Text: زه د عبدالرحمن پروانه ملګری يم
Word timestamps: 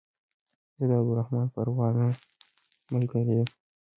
زه 0.77 0.83
د 0.89 0.91
عبدالرحمن 0.99 1.45
پروانه 1.53 2.05
ملګری 2.93 3.33
يم 3.39 3.49